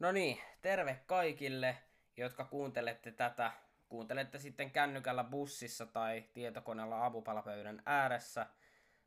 [0.00, 1.76] No niin, terve kaikille,
[2.16, 3.52] jotka kuuntelette tätä.
[3.88, 8.46] Kuuntelette sitten kännykällä bussissa tai tietokoneella aamupalapöydän ääressä.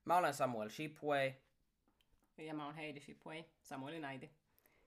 [0.05, 1.33] Mä olen Samuel Shipway.
[2.37, 4.31] Ja mä oon Heidi Shipway, Samuelin äiti.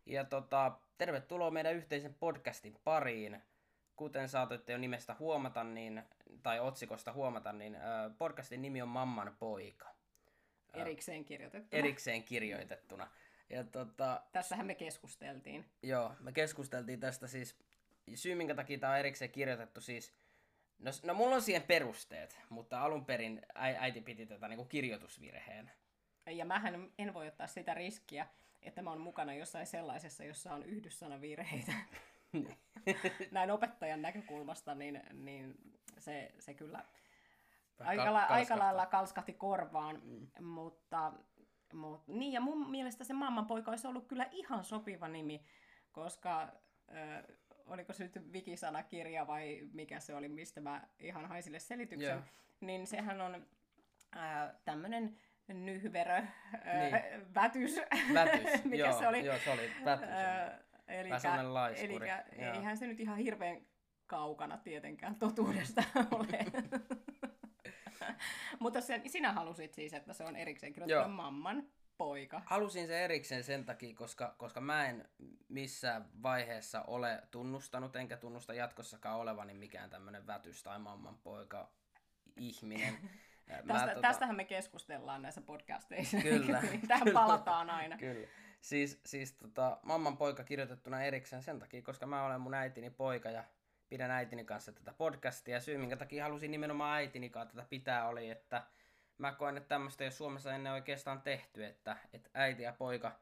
[0.06, 3.42] Ja tota, tervetuloa meidän yhteisen podcastin pariin.
[3.96, 6.02] Kuten saatoitte jo nimestä huomata, niin,
[6.42, 7.76] tai otsikosta huomata, niin
[8.18, 9.88] podcastin nimi on Mamman poika.
[10.74, 11.78] Erikseen kirjoitettuna.
[11.78, 13.10] Erikseen kirjoitettuna.
[13.50, 15.64] Ja tota, Tässähän me keskusteltiin.
[15.82, 17.58] Joo, me keskusteltiin tästä siis,
[18.14, 20.14] syy minkä takia tämä on erikseen kirjoitettu siis,
[20.78, 25.70] no, no mulla on siihen perusteet, mutta alun perin äiti piti tätä niin kuin kirjoitusvirheen.
[26.26, 28.26] Ja mähän en voi ottaa sitä riskiä,
[28.62, 31.72] että mä oon mukana jossain sellaisessa, jossa on yhdyssanavirheitä.
[33.30, 35.54] Näin opettajan näkökulmasta, niin, niin
[35.98, 36.84] se, se kyllä
[38.28, 40.44] aika lailla kalskahti korvaan, mm.
[40.44, 41.12] mutta
[41.72, 45.44] Mut, niin, ja mun mielestä se mammanpoika olisi ollut kyllä ihan sopiva nimi,
[45.92, 47.24] koska äh,
[47.66, 52.24] oliko se nyt Wikisanakirja vai mikä se oli, mistä mä ihan haisille selityksen, yeah.
[52.60, 53.46] niin sehän on
[54.64, 57.34] tämmöinen nyhverö, niin.
[57.34, 57.76] vätys,
[58.14, 58.64] vätys.
[58.64, 59.24] mikä joo, se oli.
[59.24, 60.08] Joo, se oli vätys.
[60.08, 61.08] Äh, eli
[61.76, 61.98] eli
[62.36, 63.60] eihän se nyt ihan hirveän
[64.06, 66.46] kaukana tietenkään totuudesta ole.
[68.60, 71.66] Mutta sen, sinä halusit siis, että se on erikseen kirjoittaa mamman
[71.98, 72.42] poika.
[72.46, 75.08] Halusin se erikseen sen takia, koska, koska mä en
[75.48, 81.70] missään vaiheessa ole tunnustanut, enkä tunnusta jatkossakaan olevani mikään tämmöinen vätys tai mamman poika
[82.36, 82.98] ihminen.
[83.64, 84.00] Mä, Tästä, tota...
[84.00, 86.16] Tästähän me keskustellaan näissä podcasteissa.
[86.16, 86.62] Kyllä.
[86.88, 87.98] Tähän kyllä, palataan aina.
[87.98, 88.28] Kyllä.
[88.60, 93.30] Siis, siis tota, mamman poika kirjoitettuna erikseen sen takia, koska mä olen mun äitini poika
[93.30, 93.44] ja
[93.88, 95.60] pidän äitini kanssa tätä podcastia.
[95.60, 98.62] Syy, minkä takia halusin nimenomaan äitini kanssa tätä pitää, oli, että
[99.18, 103.12] mä koen, että tämmöistä ei ole Suomessa ennen oikeastaan tehty, että, että äiti ja poika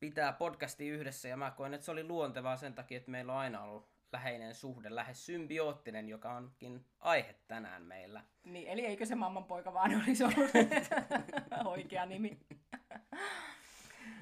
[0.00, 3.38] pitää podcasti yhdessä, ja mä koen, että se oli luontevaa sen takia, että meillä on
[3.38, 8.24] aina ollut läheinen suhde, lähes symbioottinen, joka onkin aihe tänään meillä.
[8.44, 10.50] Niin, eli eikö se mamman poika vaan olisi ollut
[11.64, 12.40] oikea nimi?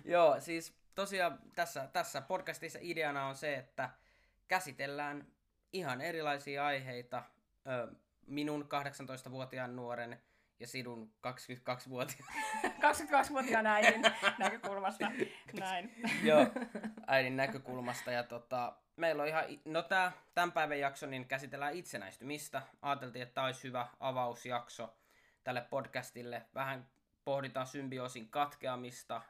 [0.05, 3.91] Joo, siis tosiaan tässä, tässä podcastissa ideana on se, että
[4.49, 5.27] käsitellään
[5.75, 7.23] ihan erilaisia aiheita
[7.67, 7.95] ö,
[8.27, 8.69] minun
[9.27, 10.23] 18-vuotiaan nuoren
[10.61, 12.33] ja sinun 22-vuotiaan.
[12.65, 14.03] 22-vuotiaan äidin
[14.39, 15.11] näkökulmasta.
[15.61, 15.95] Näin.
[16.23, 16.47] Joo,
[17.07, 18.11] äidin näkökulmasta.
[18.11, 22.63] Ja tota, meillä on ihan, no tää, tämän päivän jakso, niin käsitellään itsenäistymistä.
[22.83, 24.97] Ajateltiin, että tämä olisi hyvä avausjakso
[25.45, 26.43] tälle podcastille.
[26.55, 26.89] Vähän
[27.25, 29.23] pohditaan symbioosin katkeamista,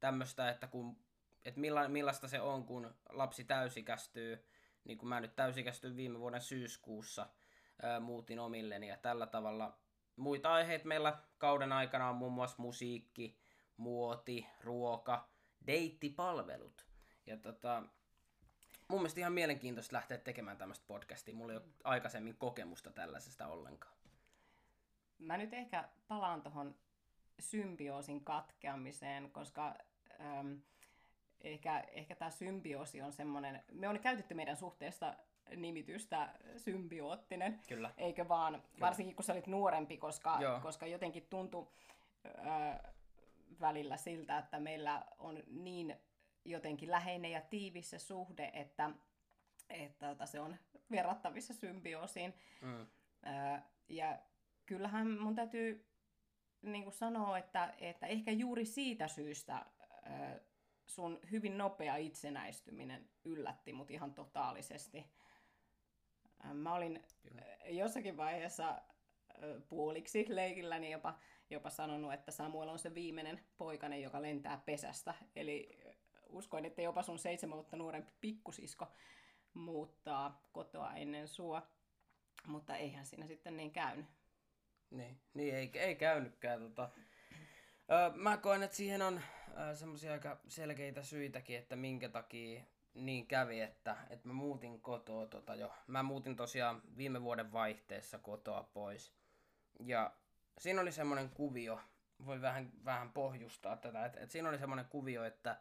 [0.00, 0.96] tämmöistä, että, kun,
[1.44, 4.44] että milla, millaista se on, kun lapsi täysikästyy
[4.84, 7.26] niin kuin mä nyt täysikästyin viime vuoden syyskuussa,
[7.82, 9.78] ää, muutin omilleni ja tällä tavalla
[10.16, 13.38] muita aiheita meillä kauden aikana on muun muassa musiikki,
[13.76, 15.28] muoti, ruoka,
[15.66, 16.86] deittipalvelut.
[17.26, 17.82] Ja tota,
[18.88, 21.34] mun mielestä ihan mielenkiintoista lähteä tekemään tämmöistä podcastia.
[21.34, 23.94] Mulla ei ole aikaisemmin kokemusta tällaisesta ollenkaan.
[25.18, 26.74] Mä nyt ehkä palaan tuohon
[27.40, 29.74] symbioosin katkeamiseen, koska
[30.20, 30.52] ähm,
[31.42, 35.14] ehkä, ehkä tämä symbioosi on semmoinen, me on käytetty meidän suhteesta
[35.56, 37.90] nimitystä symbioottinen, Kyllä.
[37.96, 38.80] eikö vaan, Kyllä.
[38.80, 41.68] varsinkin kun sä olit nuorempi, koska, koska jotenkin tuntui
[43.60, 45.96] välillä siltä, että meillä on niin
[46.44, 48.90] jotenkin läheinen ja tiivis se suhde, että,
[49.70, 50.56] että että se on
[50.90, 52.34] verrattavissa symbioosiin.
[52.60, 52.80] Mm.
[52.80, 54.18] Ö, ja
[54.66, 55.86] kyllähän mun täytyy
[56.62, 59.66] niin kuin sanoa, että, että ehkä juuri siitä syystä
[60.06, 60.40] ö,
[60.86, 65.06] sun hyvin nopea itsenäistyminen yllätti mut ihan totaalisesti.
[66.52, 67.42] Mä olin Kyllä.
[67.64, 68.82] jossakin vaiheessa
[69.68, 71.18] puoliksi leikilläni jopa,
[71.50, 75.14] jopa sanonut, että Samuel on se viimeinen poikainen, joka lentää pesästä.
[75.36, 75.80] Eli
[76.28, 78.86] uskoin, että jopa sun seitsemän vuotta nuorempi pikkusisko
[79.54, 81.66] muuttaa kotoa ennen sua.
[82.46, 84.06] Mutta eihän siinä sitten niin käynyt.
[84.90, 86.60] Niin, niin ei, ei käynytkään.
[86.60, 86.90] Tota.
[88.14, 89.20] Mä koen, että siihen on
[89.74, 92.62] semmoisia aika selkeitä syitäkin, että minkä takia
[92.94, 95.72] niin kävi, että, että mä muutin kotoa tota jo.
[95.86, 99.12] Mä muutin tosiaan viime vuoden vaihteessa kotoa pois.
[99.80, 100.12] Ja
[100.58, 101.80] siinä oli semmoinen kuvio,
[102.26, 105.60] voi vähän, vähän pohjustaa tätä, että, että siinä oli semmoinen kuvio, että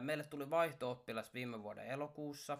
[0.00, 2.58] meille tuli vaihto-oppilas viime vuoden elokuussa.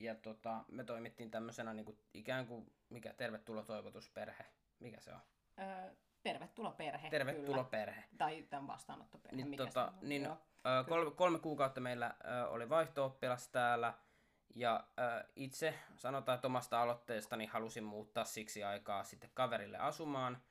[0.00, 4.44] Ja tota, me toimittiin tämmöisenä niin kuin, ikään kuin, mikä tervetuloa toivotusperhe,
[4.80, 5.20] mikä se on?
[5.58, 7.10] Öö, Tervetuloa perhe.
[7.10, 7.64] Tervetuloa kyllä.
[7.64, 8.04] perhe.
[8.18, 9.36] Tai tämän vastaanottoperhe.
[9.36, 13.18] Niin, mikä tota, niin, ö, kolme, kolme kuukautta meillä ö, oli vaihto
[13.52, 13.94] täällä.
[14.54, 20.42] Ja ö, itse sanotaan, että omasta aloitteestani halusin muuttaa siksi aikaa sitten kaverille asumaan.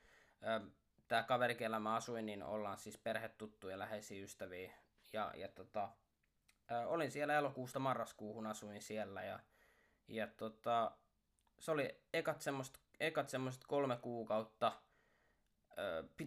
[1.08, 4.72] Tämä kaveri, kellä mä asuin, niin ollaan siis perhetuttuja, läheisiä ystäviä.
[5.12, 5.88] Ja, ja tota,
[6.72, 9.38] Ö, olin siellä elokuusta marraskuuhun, asuin siellä ja,
[10.08, 10.92] ja tota,
[11.58, 13.28] se oli ekat semmoista, ekat
[13.66, 14.72] kolme kuukautta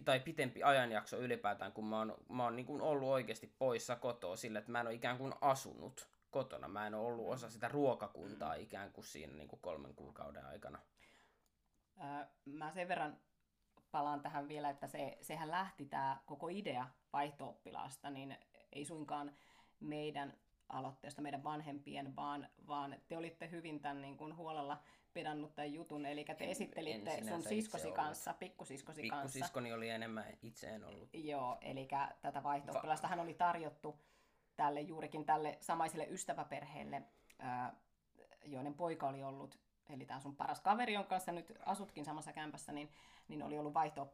[0.04, 4.36] tai pitempi ajanjakso ylipäätään, kun mä oon, mä oon niin kuin ollut oikeasti poissa kotoa
[4.36, 6.68] sillä, että mä en ole ikään kuin asunut kotona.
[6.68, 10.78] Mä en ole ollut osa sitä ruokakuntaa ikään kuin siinä niin kuin kolmen kuukauden aikana.
[12.04, 13.16] Öö, mä sen verran
[13.90, 17.60] palaan tähän vielä, että se, sehän lähti tämä koko idea vaihto
[18.10, 18.38] niin
[18.72, 19.32] ei suinkaan
[19.80, 20.34] meidän
[20.68, 24.82] aloitteesta, meidän vanhempien, vaan, vaan te olitte hyvin tämän niin kuin huolella
[25.16, 29.22] pedannut tämän jutun, eli te esittelitte sun siskosi kanssa, pikkusiskosi kanssa.
[29.22, 31.08] Pikkusiskoni oli enemmän, itse en ollut.
[31.12, 31.88] Joo, eli
[32.20, 32.72] tätä vaihto
[33.02, 34.00] hän oli tarjottu
[34.56, 37.02] tälle juurikin tälle samaiselle ystäväperheelle,
[38.44, 39.58] joiden poika oli ollut,
[39.90, 42.90] eli tämä sun paras kaveri, jonka kanssa nyt asutkin samassa kämpässä, niin,
[43.28, 44.12] niin oli ollut vaihto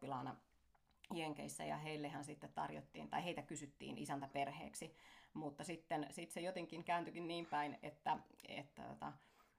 [1.14, 4.96] Jenkeissä ja heillehän sitten tarjottiin, tai heitä kysyttiin isäntäperheeksi,
[5.34, 9.12] mutta sitten sit se jotenkin kääntyikin niin päin, että, että, että,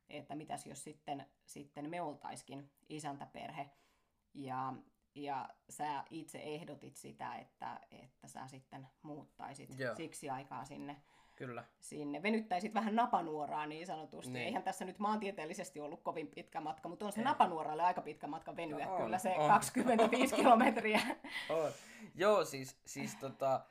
[0.10, 3.70] että mitäs jos sitten, sitten me oltaiskin isäntäperhe,
[4.34, 4.74] ja,
[5.16, 9.96] ja sä itse ehdotit sitä, että, että sä sitten muuttaisit Joo.
[9.96, 10.98] siksi aikaa sinne
[11.36, 11.64] Kyllä.
[11.80, 12.24] sinne.
[12.24, 14.34] Venyttäisit vähän napanuoraa niin sanotusti.
[14.34, 14.46] Niin.
[14.46, 17.26] Eihän tässä nyt maantieteellisesti ollut kovin pitkä matka, mutta on se Ei.
[17.26, 18.86] napanuoralle aika pitkä matka venyä.
[18.86, 19.48] No, on, kyllä se on.
[19.48, 21.02] 25 kilometriä.
[21.50, 21.72] On.
[22.16, 23.66] Joo, siis, siis tota,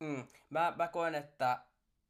[0.00, 1.58] mm, mä, mä koen, että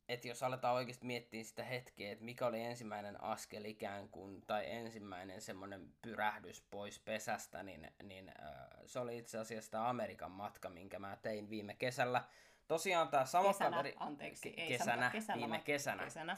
[0.09, 4.71] että jos aletaan oikeasti miettiä sitä hetkeä, että mikä oli ensimmäinen askel ikään kuin, tai
[4.71, 8.55] ensimmäinen semmoinen pyrähdys pois pesästä, niin, niin äh,
[8.87, 12.25] se oli itse asiassa tämä Amerikan matka, minkä mä tein viime kesällä
[12.69, 13.95] tosiaan tämä sama kesänä, kaveri...
[13.97, 16.05] anteeksi, ei kesänä, kesällä, viime kesänä.
[16.05, 16.37] kesänä.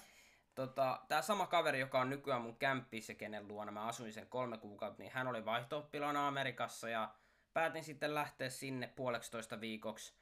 [0.54, 4.58] Tota, tämä sama kaveri, joka on nykyään mun kämppissä, kenen luona mä asuin sen kolme
[4.58, 5.90] kuukautta, niin hän oli vaihto
[6.26, 7.14] Amerikassa ja
[7.52, 10.14] päätin sitten lähteä sinne puoleksitoista viikoksi.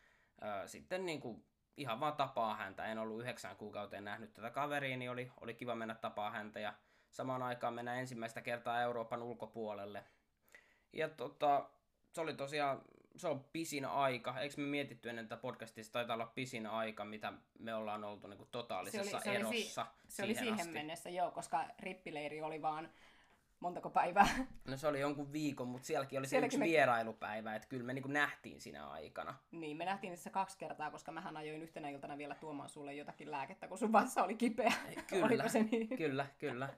[0.42, 1.44] Äh, sitten niin kuin
[1.78, 2.84] ihan vaan tapaa häntä.
[2.84, 6.74] En ollut yhdeksän kuukauteen nähnyt tätä kaveria, niin oli, oli kiva mennä tapaa häntä ja
[7.10, 10.04] samaan aikaan mennä ensimmäistä kertaa Euroopan ulkopuolelle.
[10.92, 11.70] Ja tota,
[12.12, 12.82] se oli tosiaan
[13.16, 14.40] se on pisin aika.
[14.40, 18.38] Eikö me mietitty ennen tätä podcastista, taitaa olla pisin aika, mitä me ollaan oltu niin
[18.38, 20.72] kuin totaalisessa se oli, se erossa oli, si- Se oli siihen asti.
[20.72, 22.90] mennessä, joo, koska rippileiri oli vaan
[23.60, 24.28] montako päivää?
[24.68, 26.64] No se oli jonkun viikon, mutta sielläkin oli se yksi me...
[26.64, 29.34] vierailupäivä, että kyllä me niin nähtiin siinä aikana.
[29.52, 33.30] Niin, me nähtiin tässä kaksi kertaa, koska mähän ajoin yhtenä iltana vielä tuomaan sulle jotakin
[33.30, 34.72] lääkettä, kun sun vatsa oli kipeä.
[35.10, 35.88] Kyllä, se niin?
[35.88, 36.68] kyllä, kyllä.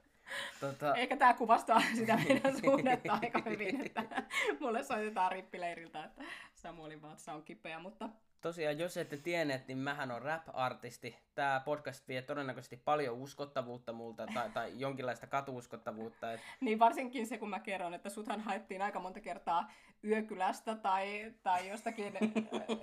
[0.60, 0.94] Tota...
[0.94, 4.22] Eikä tämä kuvastaa sitä meidän suhdetta aika hyvin, että
[4.60, 6.24] mulle soitetaan rippileiriltä, että
[6.54, 8.08] Samuelin vatsa on kipeä, mutta...
[8.40, 11.16] Tosiaan, jos ette tienneet, niin mähän on rap-artisti.
[11.34, 16.32] Tämä podcast vie todennäköisesti paljon uskottavuutta multa tai, tai jonkinlaista katuuskottavuutta.
[16.32, 16.40] Et...
[16.60, 19.70] niin varsinkin se, kun mä kerron, että suthan haettiin aika monta kertaa
[20.04, 22.12] yökylästä tai, tai jostakin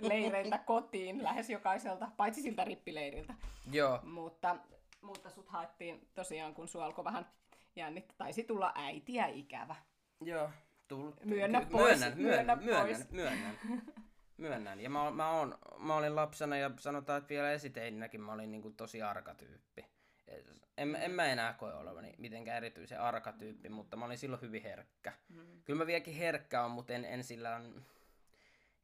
[0.01, 3.33] leireiltä kotiin lähes jokaiselta, paitsi siltä rippileiriltä.
[3.71, 4.00] Joo.
[4.03, 4.56] Mutta
[5.01, 7.25] mutta sut haettiin tosiaan, kun sua alkoi vähän
[7.75, 8.15] jännittää.
[8.18, 9.75] Taisi tulla äitiä ikävä.
[10.21, 10.50] Joo,
[10.88, 11.12] tull...
[11.24, 12.00] Myönnä pois.
[12.00, 13.81] Myönnän, myönnän, myönnän, myönnän, myönnän.
[14.38, 14.80] Myönnän.
[14.80, 18.62] Ja mä, mä, on, mä olin lapsena ja sanotaan, että vielä esiteininäkin mä olin niin
[18.62, 19.86] kuin tosi arkatyyppi.
[20.78, 25.13] En, en mä enää koe olevani mitenkään erityisen arkatyyppi, mutta mä olin silloin hyvin herkkä.
[25.30, 25.62] Mm.
[25.66, 27.62] Kyllä mä vieläkin herkkä on, mutta en, en sillä...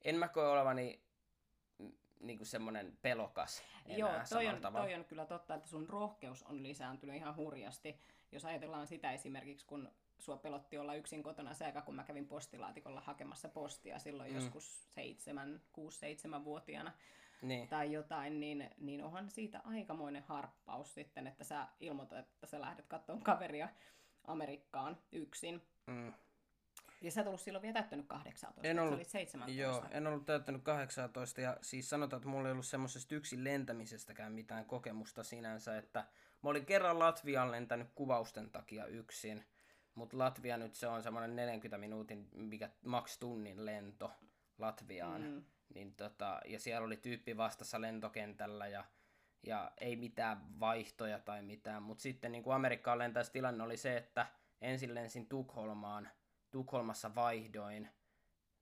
[0.02, 1.04] En mä koe olevani
[2.20, 6.44] niin kuin semmoinen pelokas enää Joo, toi on, toi on kyllä totta, että sun rohkeus
[6.44, 8.00] on lisääntynyt ihan hurjasti.
[8.32, 9.92] Jos ajatellaan sitä esimerkiksi, kun
[10.24, 14.36] sua pelotti olla yksin kotona se aika, kun mä kävin postilaatikolla hakemassa postia silloin mm.
[14.36, 16.92] joskus 7, 6-7-vuotiaana
[17.42, 17.68] niin.
[17.68, 22.86] tai jotain, niin, niin onhan siitä aikamoinen harppaus sitten, että sä ilmoitat, että sä lähdet
[22.88, 23.70] katsomaan kaveria
[24.28, 25.62] Amerikkaan yksin.
[25.88, 26.14] Mm.
[27.02, 29.62] Ja sä et ollut silloin vielä täyttänyt 18, en ollut, 17.
[29.62, 34.34] Joo, en ollut täyttänyt 18 ja siis sanotaan, että mulla ei ollut semmoisesta yksin lentämisestäkään
[34.34, 36.00] mitään kokemusta sinänsä, että
[36.44, 39.46] mä olin kerran Latviaan lentänyt kuvausten takia yksin,
[39.96, 44.12] mutta Latvia nyt se on semmoinen 40 minuutin, mikä maks tunnin lento
[44.58, 45.22] Latviaan.
[45.22, 45.44] Mm.
[45.74, 48.86] Niin tota, ja siellä oli tyyppi vastassa lentokentällä ja,
[49.44, 53.98] ja ei mitään vaihtoja tai mitään, mutta sitten niin kuin Amerikkaan lentäessä tilanne oli se,
[53.98, 54.28] että
[54.62, 56.10] ensin lensin Tukholmaan–
[56.54, 57.90] Tukholmassa vaihdoin,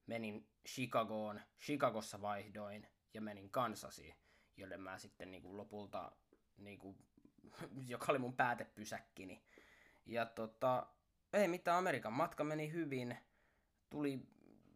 [0.05, 4.15] menin Chicagoon, Chicagossa vaihdoin ja menin Kansasiin,
[4.57, 6.11] jolle mä sitten niin kuin lopulta,
[6.57, 6.97] niin kuin,
[7.87, 9.43] joka oli mun päätepysäkkini.
[10.05, 10.87] Ja tota,
[11.33, 13.17] ei mitään, Amerikan matka meni hyvin.
[13.89, 14.19] Tuli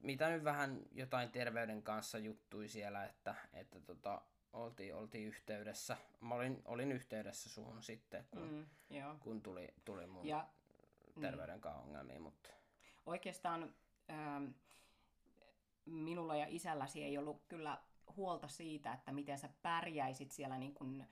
[0.01, 4.21] mitä nyt vähän jotain terveyden kanssa juttui siellä, että, että tota,
[4.53, 5.97] oltiin, oltiin yhteydessä.
[6.21, 10.47] Mä olin, olin yhteydessä suhun sitten, kun, mm, kun tuli, tuli mun ja,
[11.21, 11.73] terveyden niin.
[11.73, 12.49] ongelmia, mutta
[13.05, 13.75] oikeastaan
[14.09, 14.45] ähm,
[15.85, 17.81] minulla ja isälläsi ei ollut kyllä
[18.15, 21.07] huolta siitä, että miten sä pärjäisit siellä niin kuin,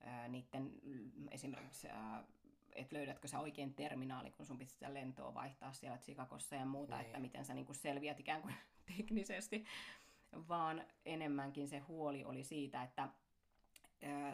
[0.00, 0.72] ää, niiden
[1.30, 2.24] esimerkiksi, ää,
[2.74, 6.96] että löydätkö sä oikein terminaali, kun sun pitää sitä lentoa vaihtaa siellä Chicagossa ja muuta,
[6.96, 7.06] niin.
[7.06, 8.54] että miten sä niin kuin selviät ikään kuin
[8.96, 9.64] teknisesti,
[10.48, 13.08] vaan enemmänkin se huoli oli siitä, että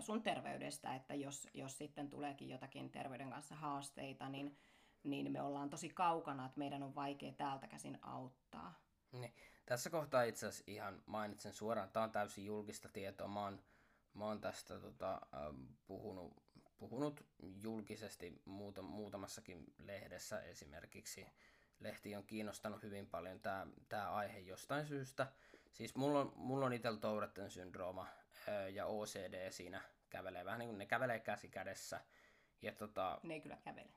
[0.00, 4.56] sun terveydestä, että jos, jos sitten tuleekin jotakin terveyden kanssa haasteita, niin,
[5.04, 8.80] niin me ollaan tosi kaukana, että meidän on vaikea täältä käsin auttaa.
[9.12, 9.34] Niin.
[9.66, 13.28] Tässä kohtaa itse asiassa ihan mainitsen suoraan, tämä on täysin julkista tietoa.
[13.28, 13.62] Mä oon,
[14.14, 15.20] mä oon tästä tota,
[15.86, 16.42] puhunut,
[16.80, 17.26] puhunut
[17.62, 21.26] julkisesti muuta, muutamassakin lehdessä esimerkiksi.
[21.80, 25.32] Lehti on kiinnostanut hyvin paljon tämä, tämä aihe jostain syystä.
[25.72, 28.06] Siis mulla on, mulla on itsellä Touretten syndrooma
[28.72, 32.00] ja OCD siinä kävelee vähän niin kuin ne kävelee käsi kädessä.
[32.62, 33.20] Ja tota...
[33.22, 33.90] Ne ei kyllä kävele.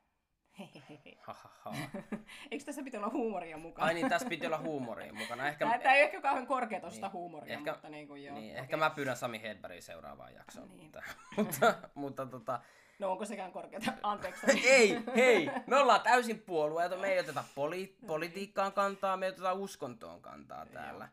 [2.52, 3.88] Eikö tässä piti olla huumoria mukana?
[3.88, 5.48] Ai niin, tässä piti olla huumoria mukana.
[5.48, 5.80] Ehkä...
[5.80, 7.14] Tämä, ei ehkä kauhean korkeatasosta niin.
[7.14, 8.36] huumoria, ehkä, mutta niin kuin joo.
[8.36, 8.62] Niin, okay.
[8.62, 10.70] Ehkä mä pyydän Sami Hedbergin seuraavaan jaksoon.
[10.70, 10.84] Niin.
[10.84, 11.04] Mutta,
[11.38, 12.60] mutta, mutta tota...
[13.00, 13.94] No onko sekään korkeata?
[14.04, 14.70] Anteeksi.
[14.70, 16.98] ei, hei, me ollaan täysin puolueita.
[16.98, 21.10] Me ei oteta poli- politiikkaan kantaa, me ei oteta uskontoon kantaa täällä.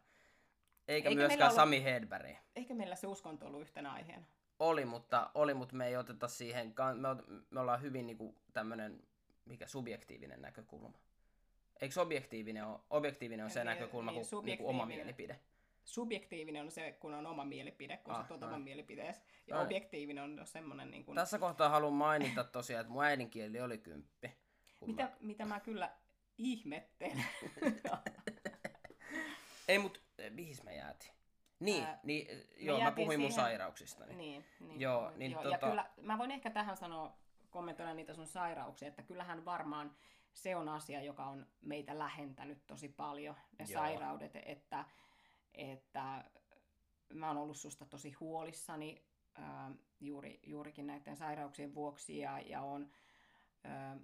[0.88, 1.56] Eikä, Eikä myöskään ollut...
[1.56, 2.36] Sami Hedberg.
[2.56, 4.24] Eikä meillä se uskonto ollut yhtenä aiheena.
[4.58, 7.08] Oli, mutta, oli, mutta me ei oteta siihen, me,
[7.50, 9.02] me ollaan hyvin niinku tämmönen
[9.50, 10.98] mikä subjektiivinen näkökulma.
[11.80, 15.40] Eikö objektiivinen ole, objektiivinen on se niin, näkökulma niin, kuin, niin oma mielipide?
[15.84, 19.20] Subjektiivinen on se, kun on oma mielipide, kun ah, sä tuot oman mielipiteesi.
[19.46, 19.66] Ja Noin.
[19.66, 20.90] objektiivinen on semmoinen...
[20.90, 21.14] Niin kuin...
[21.14, 24.36] Tässä kohtaa haluan mainita tosiaan, että mun äidinkieli oli kymppi.
[24.86, 25.16] Mitä mä...
[25.20, 25.90] mitä mä kyllä
[26.38, 27.24] ihmettelen.
[29.68, 31.12] Ei, mutta eh, mihin mä jäätiin?
[31.60, 33.20] Niin, Ää, niin joo, mä puhuin siihen...
[33.20, 34.06] mun sairauksista.
[34.06, 35.54] Niin, niin, joo, niin joo, tota...
[35.54, 37.19] ja kyllä, mä voin ehkä tähän sanoa
[37.50, 39.96] kommentoida niitä sun sairauksia, että kyllähän varmaan
[40.32, 43.82] se on asia, joka on meitä lähentänyt tosi paljon, ne Joo.
[43.82, 44.84] sairaudet, että,
[45.54, 46.24] että
[47.14, 49.04] mä oon ollut susta tosi huolissani
[49.34, 52.90] ää, juuri, juurikin näiden sairauksien vuoksi ja, ja on,
[53.64, 53.96] ää,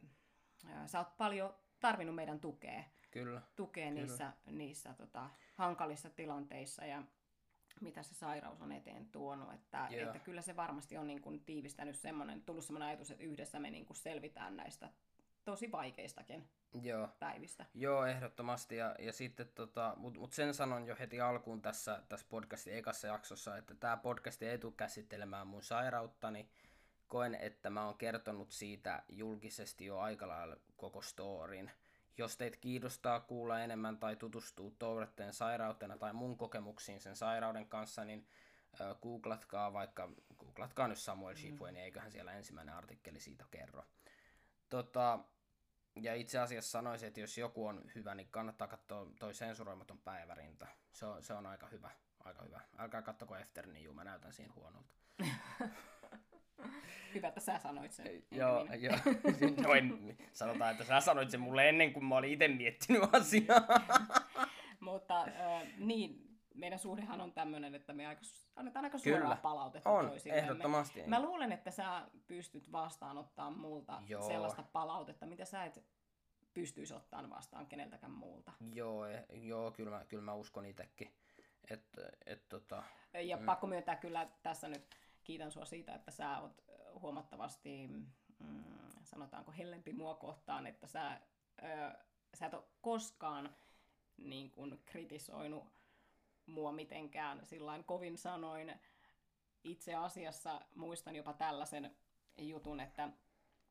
[0.87, 3.43] sä oot paljon tarvinnut meidän tukea, Kyllä.
[3.57, 4.00] tukea Kyllä.
[4.00, 7.03] niissä, niissä tota, hankalissa tilanteissa ja
[7.80, 9.54] mitä se sairaus on eteen tuonut.
[9.54, 10.06] Että, yeah.
[10.06, 13.71] että kyllä se varmasti on niin kuin tiivistänyt semmoinen, tullut semmoinen ajatus, että yhdessä me
[13.71, 14.90] niin kuin selvitään näistä
[15.45, 16.49] tosi vaikeistakin
[16.83, 17.09] Joo.
[17.18, 17.66] päivistä.
[17.75, 18.76] Joo, ehdottomasti.
[18.76, 23.06] Ja, ja sitten, tota, mutta mut sen sanon jo heti alkuun tässä, tässä podcastin ekassa
[23.06, 26.49] jaksossa, että tämä podcast ei tule käsittelemään mun sairauttani.
[27.09, 31.71] Koen, että mä oon kertonut siitä julkisesti jo aika lailla koko storin.
[32.19, 38.05] Jos teitä kiinnostaa kuulla enemmän tai tutustua Touretteen sairautena tai mun kokemuksiin sen sairauden kanssa,
[38.05, 38.27] niin
[39.03, 40.09] googlatkaa vaikka,
[40.39, 43.85] googlatkaa nyt Samuel Shipway, niin eiköhän siellä ensimmäinen artikkeli siitä kerro.
[44.69, 45.19] Tota,
[45.97, 50.67] ja itse asiassa sanoisin, että jos joku on hyvä, niin kannattaa katsoa toi sensuroimaton päivärinta.
[50.93, 51.91] Se on, se on aika hyvä.
[52.25, 52.61] Aika hyvä.
[52.79, 54.91] Älkää kattoko Efter, niin juu, mä näytän siinä huonolta.
[57.17, 58.23] Hyvä, että sä sanoit sen.
[58.31, 58.97] Joo, joo.
[59.67, 63.67] Noin, sanotaan, että sä sanoit sen mulle ennen kuin mä olin itse miettinyt asiaa.
[64.81, 68.23] Mutta äh, niin, meidän suhdehan on tämmöinen, että me aika,
[68.57, 69.37] annetaan aika suoraa Kyllä.
[69.37, 70.43] palautetta on, toisillemme.
[70.43, 71.03] ehdottomasti.
[71.07, 74.29] Mä luulen, että sä pystyt vastaanottaa multa joo.
[74.29, 75.85] sellaista palautetta, mitä sä et
[76.55, 78.53] pystyisi ottamaan vastaan keneltäkään muulta.
[78.75, 81.11] Joo, eh, joo kyllä, mä, kyllä mä uskon itsekin.
[81.71, 81.85] Et,
[82.27, 82.83] et, tota,
[83.21, 83.45] ja mm.
[83.45, 86.64] pakko myöntää kyllä tässä nyt kiitän sua siitä, että sä oot
[87.00, 87.88] huomattavasti,
[88.38, 88.64] mm,
[89.02, 91.21] sanotaanko hellempi mua kohtaan, että sä,
[91.62, 91.99] ö,
[92.35, 93.56] sä et ole koskaan
[94.16, 95.64] niin kun, kritisoinut
[96.47, 98.80] mua mitenkään sillain kovin sanoin.
[99.64, 101.97] Itse asiassa muistan jopa tällaisen
[102.38, 103.09] jutun, että,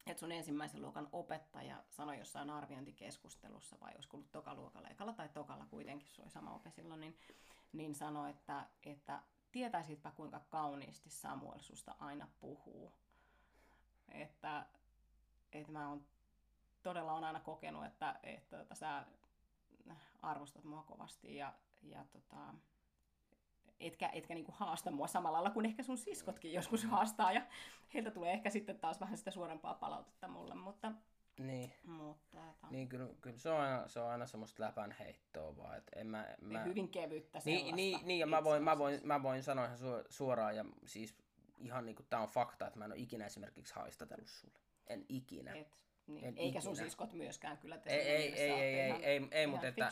[0.07, 5.65] että sun ensimmäisen luokan opettaja sanoi jossain arviointikeskustelussa, vai olisiko ollut tokaluokalla, ekalla tai tokalla
[5.65, 7.17] kuitenkin, se oli sama ope silloin, niin,
[7.73, 9.21] niin sanoi, että, että
[9.55, 12.91] tietäisitpä kuinka kauniisti Samuel susta aina puhuu.
[14.09, 14.65] Että,
[15.53, 16.05] että mä oon
[16.83, 19.05] todella on aina kokenut, että, että, että sä
[20.21, 22.53] arvostat mua kovasti ja, ja tota,
[23.79, 27.41] etkä, etkä niinku haasta mua samalla lailla kuin ehkä sun siskotkin joskus haastaa ja
[27.93, 30.91] heiltä tulee ehkä sitten taas vähän sitä suorempaa palautetta mulle, mutta
[31.39, 31.73] niin.
[31.83, 32.67] Mutta, että...
[32.69, 35.77] niin kyllä, kyllä se, on aina, se on aina semmoista läpän heittoa vaan.
[35.77, 36.63] Että en mä, mä...
[36.63, 39.77] Hyvin kevyttä niin, niin, niin, ja mä voin, mä, voin, mä voin sanoa ihan
[40.09, 41.15] suoraan, ja siis
[41.59, 44.59] ihan niin kuin tää on fakta, että mä en ole ikinä esimerkiksi haistatellut sulle.
[44.87, 45.53] En ikinä.
[45.53, 45.67] Et,
[46.07, 46.25] niin.
[46.25, 46.61] En Eikä ikinä.
[46.61, 47.79] sun siskot myöskään kyllä.
[47.85, 49.91] Ei, ei, ei, ei, ei, ei, ei, mutta että...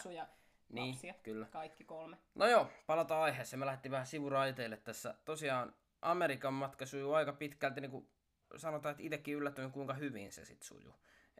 [0.69, 1.45] Niin, lapsia, kyllä.
[1.45, 2.17] kaikki kolme.
[2.35, 3.59] No joo, palataan aiheeseen.
[3.59, 5.15] Me lähdettiin vähän sivuraiteille tässä.
[5.25, 8.09] Tosiaan Amerikan matka sujuu aika pitkälti, niin kuin
[8.55, 10.93] sanotaan, että itsekin yllätyin, kuinka hyvin se sitten sujuu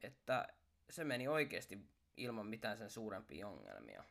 [0.04, 0.48] että
[0.90, 4.04] se meni oikeasti ilman mitään sen suurempia ongelmia.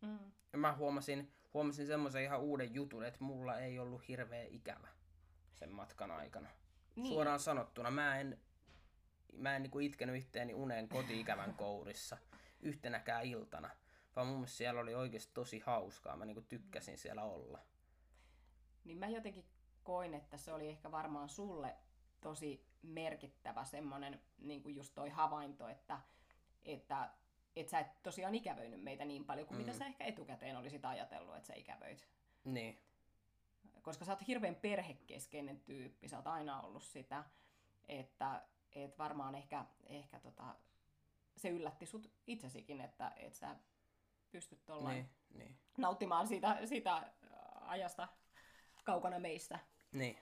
[0.00, 0.18] Mm.
[0.52, 4.88] Ja mä huomasin, huomasin semmoisen ihan uuden jutun, että mulla ei ollut hirveä ikävä
[5.54, 6.48] sen matkan aikana.
[6.96, 7.06] Niin.
[7.06, 8.40] Suoraan sanottuna, mä en,
[9.32, 12.18] mä en niinku itkenyt itteeni uneen koti-ikävän kourissa
[12.60, 13.70] yhtenäkään iltana,
[14.16, 16.16] vaan mun mielestä siellä oli oikeasti tosi hauskaa.
[16.16, 17.58] Mä niinku tykkäsin siellä olla.
[18.84, 19.44] Niin mä jotenkin
[19.82, 21.74] koin, että se oli ehkä varmaan sulle
[22.20, 26.00] tosi merkittävä semmoinen niin kuin just toi havainto, että,
[26.62, 27.10] että
[27.56, 29.64] et sä et tosiaan ikävöinyt meitä niin paljon kuin mm.
[29.64, 32.08] mitä sä ehkä etukäteen olisit ajatellut, että sä ikävöit.
[32.44, 32.82] Niin.
[33.82, 37.24] Koska sä oot hirveän perhekeskeinen tyyppi, sä oot aina ollut sitä,
[37.88, 40.54] että et varmaan ehkä, ehkä tota,
[41.36, 43.56] se yllätti sut itsesikin, että et sä
[44.30, 45.58] pystyt niin, niin.
[45.78, 47.12] nauttimaan siitä, siitä
[47.60, 48.08] ajasta
[48.84, 49.58] kaukana meistä.
[49.92, 50.18] Niin.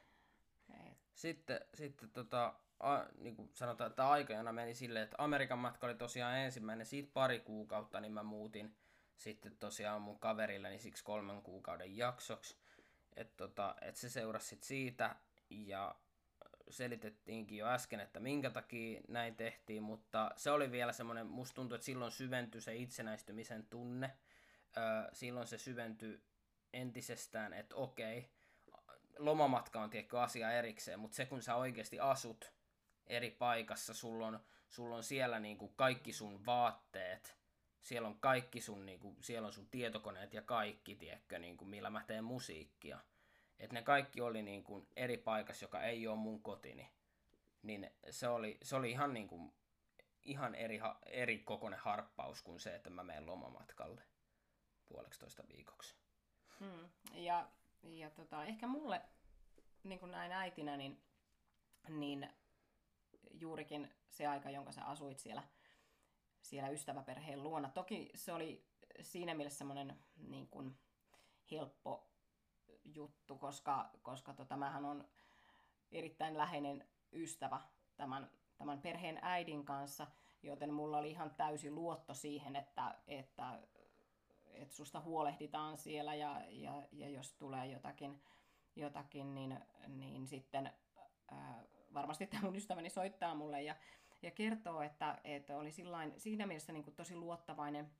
[1.18, 5.94] Sitten, sitten tota, a, niin kuin sanotaan, että aikajana meni silleen, että Amerikan matka oli
[5.94, 8.76] tosiaan ensimmäinen, siitä pari kuukautta, niin mä muutin
[9.16, 12.56] sitten tosiaan mun kaverilleni siksi kolmen kuukauden jaksoksi.
[13.16, 15.16] Että tota, et se seurasi sit siitä
[15.50, 15.94] ja
[16.70, 21.75] selitettiinkin jo äsken, että minkä takia näin tehtiin, mutta se oli vielä semmoinen, musta tuntuu,
[21.76, 24.18] että silloin syventyi se itsenäistymisen tunne.
[24.76, 24.82] Öö,
[25.12, 26.20] silloin se syventyi
[26.72, 28.30] entisestään, että okei,
[29.18, 32.52] lomamatka on tietty asia erikseen, mutta se kun sä oikeasti asut
[33.06, 37.38] eri paikassa, sulla on, sulla on siellä niinku kaikki sun vaatteet,
[37.80, 42.04] siellä on kaikki sun, niinku, siellä on sun tietokoneet ja kaikki, tiedätkö, niinku, millä mä
[42.06, 42.98] teen musiikkia.
[43.58, 46.90] Että ne kaikki oli niinku eri paikassa, joka ei ole mun kotini.
[47.62, 49.54] Niin se oli, se oli ihan, niinku,
[50.22, 54.02] ihan eri, eri kokoinen harppaus kuin se, että mä menen lomamatkalle
[54.87, 55.96] puoleksi toista viikoksi.
[56.60, 56.88] Hmm.
[57.12, 57.48] Ja,
[57.82, 59.02] ja tota, ehkä mulle
[59.85, 61.02] niin kuin näin äitinä, niin,
[61.88, 62.28] niin
[63.32, 65.42] juurikin se aika, jonka sä asuit siellä,
[66.42, 67.68] siellä ystäväperheen luona.
[67.68, 68.66] Toki se oli
[69.00, 70.78] siinä mielessä semmoinen niin kuin
[71.50, 72.11] helppo
[72.85, 75.08] juttu, koska, koska tota, mähän on
[75.92, 77.61] erittäin läheinen ystävä
[77.97, 80.06] tämän, tämän perheen äidin kanssa,
[80.42, 83.59] joten mulla oli ihan täysi luotto siihen, että, että,
[84.59, 88.23] että susta huolehditaan siellä ja, ja, ja jos tulee jotakin,
[88.77, 90.73] jotakin niin, niin sitten
[91.31, 93.77] ää, varmasti tämä mun ystäväni soittaa mulle ja,
[94.23, 97.90] ja kertoo, että, että oli sillain, siinä mielessä niin kuin tosi luottavainen,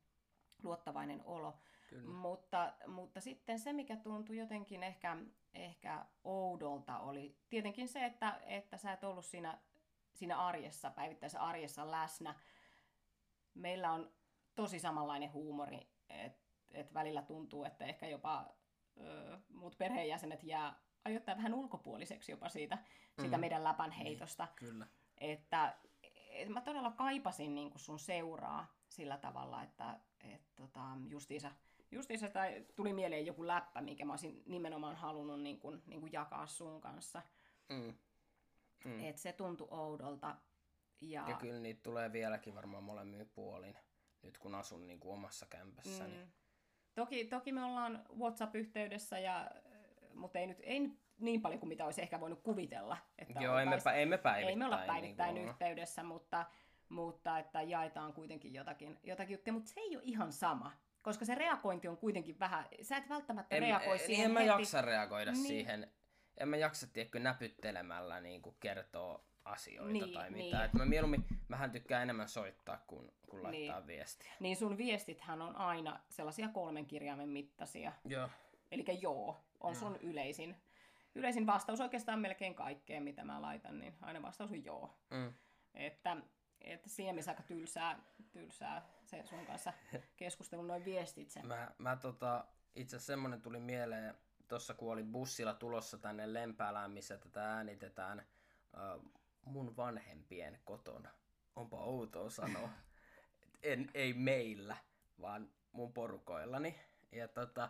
[0.63, 1.59] luottavainen olo.
[2.07, 5.17] Mutta, mutta sitten se, mikä tuntui jotenkin ehkä,
[5.55, 9.59] ehkä oudolta, oli tietenkin se, että, että sä et ollut siinä,
[10.15, 12.35] siinä arjessa, päivittäisessä arjessa läsnä.
[13.55, 14.13] Meillä on
[14.55, 18.55] tosi samanlainen huumori, että et välillä tuntuu, että ehkä jopa
[19.01, 23.21] ö, muut perheenjäsenet jää ajoittaa vähän ulkopuoliseksi jopa siitä, mm.
[23.21, 24.45] siitä meidän läpänheitosta.
[24.45, 24.87] Niin, kyllä.
[25.19, 25.79] Että
[26.31, 31.51] et mä todella kaipasin niin kuin sun seuraa sillä tavalla, että et, tota, justiinsa,
[31.91, 36.13] justiinsa tai tuli mieleen joku läppä, mikä mä olisin nimenomaan halunnut niin kuin, niin kuin
[36.13, 37.23] jakaa sun kanssa.
[37.69, 37.95] Mm.
[38.85, 39.05] Mm.
[39.05, 40.37] Et se tuntui oudolta.
[41.01, 41.29] Ja...
[41.29, 43.79] ja kyllä niitä tulee vieläkin varmaan molemmin puolin,
[44.23, 46.17] nyt kun asun niin kuin omassa kämpässäni.
[46.17, 46.31] Mm.
[46.99, 49.51] Toki, toki me ollaan WhatsApp-yhteydessä ja
[50.15, 52.97] mutta ei nyt ei niin paljon kuin mitä olisi ehkä voinut kuvitella.
[53.19, 54.49] Että Joo, emme, ei me päivittäin.
[54.49, 56.47] Ei me olla päivittäin niin yhteydessä, mutta,
[56.89, 60.73] mutta että jaetaan kuitenkin jotakin, jotakin juttuja, mutta se ei ole ihan sama.
[61.03, 64.41] Koska se reagointi on kuitenkin vähän, sä et välttämättä en, reagoi en, siihen En mä
[64.41, 64.49] heti.
[64.51, 65.47] jaksa reagoida niin.
[65.47, 65.93] siihen,
[66.37, 70.57] en mä jaksa tiedätkö, näpyttelemällä niin kuin kertoo asioita niin, tai mitä.
[70.57, 70.65] Niin.
[70.65, 73.87] Et mä mieluummin, mähän tykkään enemmän soittaa kuin, kuin laittaa niin.
[73.87, 74.33] viestiä.
[74.41, 77.93] Niin sun viestithän on aina sellaisia kolmen kirjaimen mittaisia.
[78.05, 78.29] Joo.
[78.71, 80.09] Eli joo on sun mm.
[80.09, 80.57] yleisin,
[81.15, 84.99] yleisin vastaus oikeastaan melkein kaikkeen, mitä mä laitan, niin aina vastaus on joo.
[85.11, 85.33] Mm.
[85.75, 86.17] Että,
[86.61, 89.73] että siinä missä aika tylsää, tylsää se sun kanssa
[90.17, 91.43] keskustelun noin viestitse.
[91.43, 94.15] Mä, mä tota, itse asiassa semmonen tuli mieleen,
[94.49, 98.27] tuossa kun olin bussilla tulossa tänne Lempäälään, missä tätä äänitetään
[99.49, 101.11] mun vanhempien kotona.
[101.57, 102.69] Onpa outoa sanoa.
[103.63, 104.77] en, ei meillä,
[105.21, 106.79] vaan mun porukoillani.
[107.13, 107.69] Ja tota,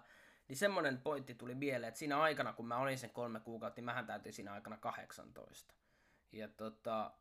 [0.48, 3.84] niin semmoinen pointti tuli mieleen, että siinä aikana, kun mä olin sen kolme kuukautta, niin
[3.84, 5.74] mähän täytin siinä aikana 18.
[6.32, 7.12] Ja tota,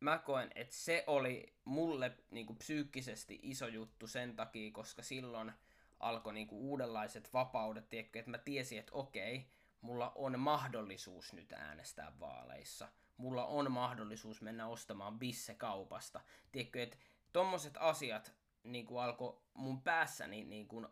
[0.00, 5.52] mä koen, että se oli mulle niin kuin psyykkisesti iso juttu sen takia, koska silloin
[6.00, 9.46] alkoi niin kuin uudenlaiset vapaudet, tiedätkö, että mä tiesin, että okei,
[9.80, 12.88] mulla on mahdollisuus nyt äänestää vaaleissa.
[13.20, 16.20] Mulla on mahdollisuus mennä ostamaan bisse kaupasta.
[16.52, 16.96] Tiedätkö, että
[17.32, 20.86] tommoset asiat niin kuin alkoi mun päässäni niin kuin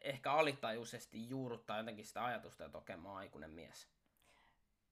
[0.00, 3.88] ehkä alitajuisesti juurruttaa jotenkin sitä ajatusta, että okei, mä aikuinen mies.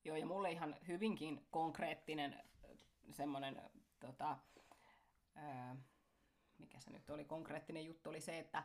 [0.05, 2.43] Joo, ja mulle ihan hyvinkin konkreettinen
[3.11, 3.63] semmoinen,
[4.01, 4.37] tota,
[5.35, 5.77] ää,
[6.59, 8.63] mikä se nyt oli, konkreettinen juttu oli se, että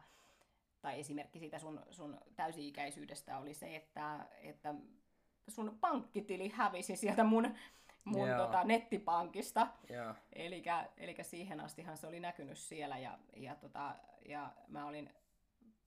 [0.81, 4.75] tai esimerkki siitä sun, sun täysi-ikäisyydestä oli se, että, että
[5.47, 7.55] sun pankkitili hävisi sieltä mun,
[8.05, 9.67] mun tota, nettipankista.
[10.97, 15.09] Eli siihen astihan se oli näkynyt siellä ja, ja, tota, ja mä olin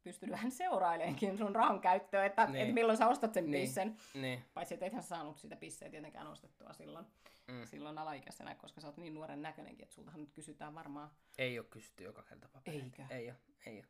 [0.03, 2.57] pystynyt vähän seuraileenkin sun rahan käyttöä, että, niin.
[2.57, 3.63] että milloin sä ostat sen niin.
[3.63, 3.97] pissen.
[4.15, 4.45] Niin.
[4.55, 7.07] Paitsi että ethän saanut sitä pisseä tietenkään ostettua silloin,
[7.49, 7.67] mm.
[7.67, 11.11] silloin alaikäisenä, koska sä oot niin nuoren näköinenkin, että sultahan nyt kysytään varmaan.
[11.39, 13.03] Ei ole kysytty joka kerta papereita.
[13.03, 13.15] Eikö?
[13.15, 13.87] Ei ole, ei ole.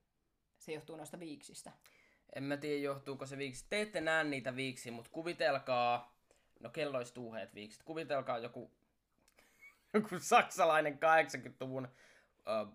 [0.58, 1.72] Se johtuu noista viiksistä.
[2.34, 3.66] En mä tiedä johtuuko se viiksi.
[3.68, 6.13] Te ette näe niitä viiksi, mutta kuvitelkaa,
[6.64, 8.70] no kellois tuuheet viiksit, kuvitelkaa joku,
[9.94, 12.74] joku saksalainen 80-luvun uh,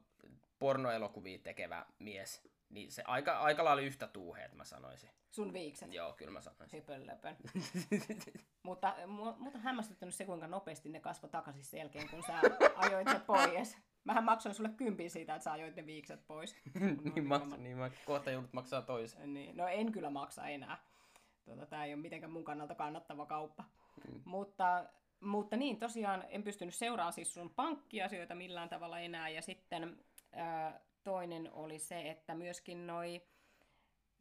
[0.60, 5.10] pornoelokuvia tekevä mies niin se aika, aika lailla yhtä tuuheet, mä sanoisin.
[5.32, 5.94] Sun viikset?
[5.94, 6.80] Joo, kyllä mä sanoisin.
[6.80, 7.38] Höpönlöpön.
[8.64, 8.96] mutta
[9.38, 12.42] mutta on hämmästyttänyt se, kuinka nopeasti ne kasvoi takaisin sen jälkeen, kun sä
[12.76, 13.78] ajoit ne pois.
[14.04, 16.56] Mähän maksoin sulle kympin siitä, että sä ajoit ne viikset pois.
[17.16, 19.34] niin, maksa, niin mä kohta joudut maksaa toisen.
[19.34, 20.78] Niin, no en kyllä maksa enää.
[21.46, 23.64] Tuota, tää ei ole mitenkään mun kannalta kannattava kauppa.
[24.08, 24.22] Mm.
[24.26, 24.86] Mutta,
[25.20, 29.30] mutta niin, tosiaan en pystynyt seuraamaan siis sun pankkiasioita millään tavalla enää.
[29.30, 30.04] Ja sitten
[30.38, 33.22] äh, toinen oli se, että myöskin noi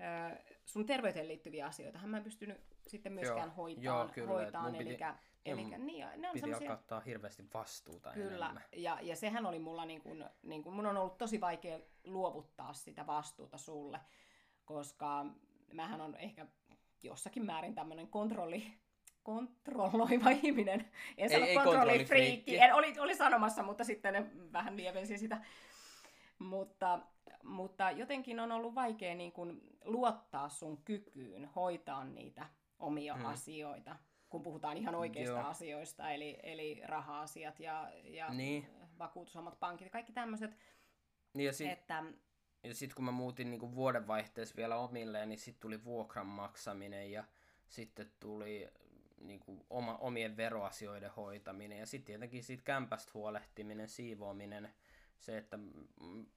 [0.00, 4.84] ö, sun terveyteen liittyviä asioita, mä en pystynyt sitten myöskään hoitaan, joo, kyllä, hoitaan piti,
[4.84, 6.72] elikkä, elikkä, niin, ne on piti semmosia...
[6.72, 8.64] ottaa hirveästi vastuuta Kyllä, enemmän.
[8.76, 12.72] ja, ja sehän oli mulla, niin kun, niin kun, mun on ollut tosi vaikea luovuttaa
[12.72, 14.00] sitä vastuuta sulle,
[14.64, 15.26] koska
[15.72, 16.46] mähän on ehkä
[17.02, 18.78] jossakin määrin tämmöinen kontrolli,
[19.28, 20.90] kontrolloiva ihminen.
[21.16, 25.40] En sano kontrollifriikki, en, oli, oli sanomassa, mutta sitten vähän lievensi sitä
[26.38, 27.00] mutta,
[27.42, 32.46] mutta jotenkin on ollut vaikea niin kuin luottaa sun kykyyn hoitaa niitä
[32.78, 33.26] omia hmm.
[33.26, 33.96] asioita,
[34.28, 35.48] kun puhutaan ihan oikeista Joo.
[35.48, 38.66] asioista, eli, eli raha-asiat ja, ja niin.
[38.98, 40.56] vakuutusomat pankit, kaikki tämmöiset.
[41.34, 42.04] Niin ja sit, että...
[42.62, 47.24] ja sitten kun mä muutin niin vuodenvaihteessa vielä omilleen, niin sitten tuli vuokran maksaminen ja
[47.68, 48.68] sitten tuli
[49.20, 54.70] niin kuin oma, omien veroasioiden hoitaminen ja sitten tietenkin siitä kämpästä huolehtiminen, siivoaminen–
[55.18, 55.58] se, että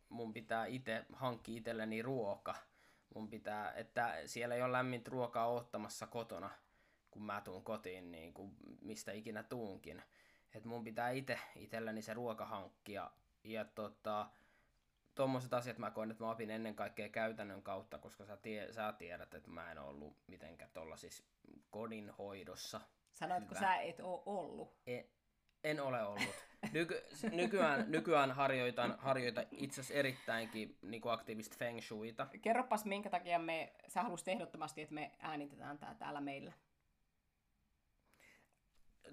[0.09, 2.55] mun pitää itse hankkia itselleni ruoka.
[3.15, 6.49] Mun pitää, että siellä ei ole lämmintä ruokaa ottamassa kotona,
[7.11, 10.03] kun mä tuun kotiin, niin kuin mistä ikinä tuunkin.
[10.53, 13.11] Että mun pitää itse itselleni se ruoka hankkia.
[13.43, 14.29] Ja tota,
[15.15, 18.93] tuommoiset asiat mä koen, että mä opin ennen kaikkea käytännön kautta, koska sä, tie, sä
[18.93, 21.23] tiedät, että mä en ollut mitenkään tuolla siis
[21.69, 22.81] kodin hoidossa.
[23.13, 23.59] Sanoitko hyvä.
[23.59, 24.73] sä et oo ollut?
[24.87, 25.01] E,
[25.63, 26.35] en ole ollut.
[26.71, 32.27] Nyky, nykyään, nykyään harjoitan, harjoitan itse asiassa erittäinkin niin kuin aktiivista feng shuita.
[32.41, 36.53] Kerropas, minkä takia me, sä haluaisit ehdottomasti, että me äänitetään tää täällä meillä.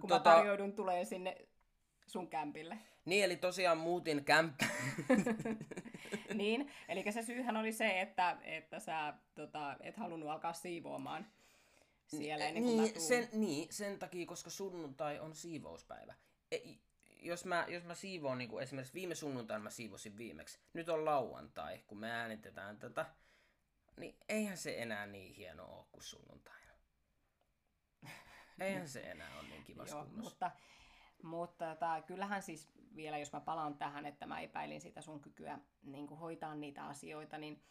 [0.00, 1.48] Kun tota, mä tarjoudun tulee sinne
[2.06, 2.78] sun kämpille.
[3.04, 4.66] Niin, eli tosiaan muutin kämppä.
[6.34, 11.26] niin, eli se syyhän oli se, että, että sä tota, et halunnut alkaa siivoamaan
[12.06, 16.14] siellä ennen kuin niin, sen, niin, sen takia, koska sunnuntai on siivouspäivä.
[16.52, 16.58] E,
[17.22, 21.04] jos mä, jos mä siivoon, niin kuin esimerkiksi viime sunnuntaina mä siivosin viimeksi, nyt on
[21.04, 23.06] lauantai, kun me äänitetään tätä,
[23.96, 26.72] niin eihän se enää niin hieno ole kuin sunnuntaina.
[28.60, 30.50] Eihän se enää ole niin kiva Joo, mutta,
[31.22, 35.58] mutta tota, kyllähän siis vielä, jos mä palaan tähän, että mä epäilin sitä sun kykyä
[35.82, 37.62] niin kuin hoitaa niitä asioita, niin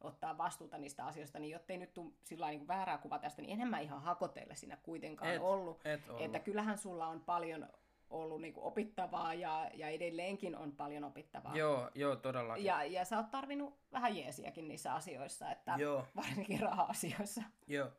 [0.00, 3.68] ottaa vastuuta niistä asioista, niin jottei nyt tule sillä niin väärää kuva tästä, niin enhän
[3.68, 5.80] mä ihan hakotelle siinä kuitenkaan et, ollut.
[5.84, 6.22] Et ollut.
[6.22, 7.68] Että kyllähän sulla on paljon
[8.10, 11.56] ollut niinku opittavaa ja, ja edelleenkin on paljon opittavaa.
[11.56, 12.64] Joo, joo, todellakin.
[12.64, 16.06] Ja, ja sä oot tarvinnut vähän jeesiäkin niissä asioissa, että joo.
[16.16, 17.42] varsinkin raha-asioissa.
[17.66, 17.90] Joo.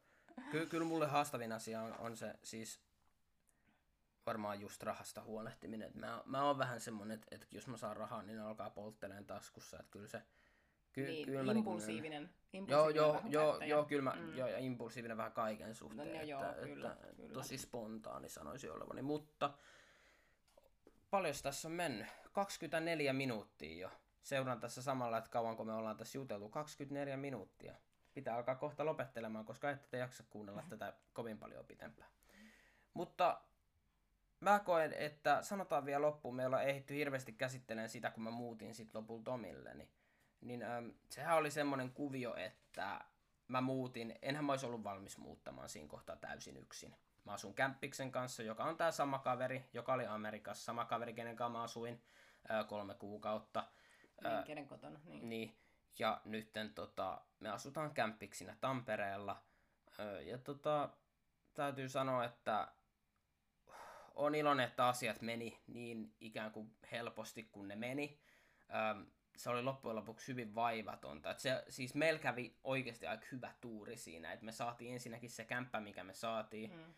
[0.51, 2.79] Ky- kyllä mulle haastavin asia on, on se siis
[4.25, 5.91] varmaan just rahasta huolehtiminen.
[5.95, 9.79] Mä, mä oon vähän semmonen, että, että jos mä saan rahaa, niin alkaa poltteleen taskussa.
[9.79, 10.21] Että kyllä se,
[10.91, 12.23] ky, niin, kyllä impulsiivinen.
[12.23, 14.38] Niin, impulsiivinen joo, joo, joo, joo, kyllä mä, mm.
[14.38, 16.13] joo, ja impulsiivinen vähän kaiken suhteen.
[16.13, 17.33] No, joo, että, kyllä, että, kyllä.
[17.33, 19.53] Tosi spontaani sanoisin olevani, mutta
[21.09, 22.07] paljon tässä on mennyt?
[22.31, 23.91] 24 minuuttia jo.
[24.21, 26.49] Seuraan tässä samalla, että kauanko me ollaan tässä juteltu.
[26.49, 27.75] 24 minuuttia.
[28.13, 32.09] Pitää alkaa kohta lopettelemaan, koska ette te jaksa kuunnella tätä kovin paljon pitempään.
[32.93, 33.41] Mutta
[34.39, 38.75] mä koen, että sanotaan vielä loppuun, me ollaan ehditty hirveästi käsittelemään sitä, kun mä muutin
[38.75, 43.01] sit lopulta omille, niin, ähm, sehän oli semmoinen kuvio, että
[43.47, 46.95] mä muutin, enhän mä olisi ollut valmis muuttamaan siinä kohtaa täysin yksin.
[47.25, 51.35] Mä asun Kämppiksen kanssa, joka on tää sama kaveri, joka oli Amerikassa, sama kaveri, kenen
[51.35, 52.03] kanssa mä asuin
[52.49, 53.67] ää, kolme kuukautta.
[54.23, 54.99] Niin, kenen kotona.
[55.05, 55.29] Niin.
[55.29, 55.55] niin.
[55.99, 59.43] Ja nytten tota, me asutaan Kämppiksinä Tampereella.
[59.99, 60.89] Ää, ja tota,
[61.53, 62.67] täytyy sanoa, että
[64.15, 68.19] on iloinen, että asiat meni niin ikään kuin helposti kuin ne meni.
[68.69, 68.95] Ää,
[69.38, 71.32] se oli loppujen lopuksi hyvin vaivatonta.
[71.32, 75.45] Et se, siis meillä kävi oikeasti aika hyvä tuuri siinä, että me saatiin ensinnäkin se
[75.45, 76.71] kämppä, mikä me saatiin.
[76.71, 76.93] Mm.